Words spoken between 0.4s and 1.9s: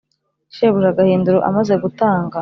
shebuja gahindiro amaze